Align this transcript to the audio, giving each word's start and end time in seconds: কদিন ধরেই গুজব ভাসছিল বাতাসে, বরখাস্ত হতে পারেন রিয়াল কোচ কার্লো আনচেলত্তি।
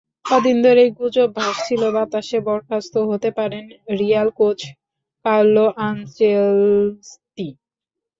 কদিন 0.25 0.57
ধরেই 0.65 0.89
গুজব 0.99 1.29
ভাসছিল 1.37 1.81
বাতাসে, 1.95 2.37
বরখাস্ত 2.47 2.93
হতে 3.09 3.29
পারেন 3.37 3.65
রিয়াল 3.99 4.27
কোচ 4.39 4.59
কার্লো 5.25 5.65
আনচেলত্তি। 5.87 7.47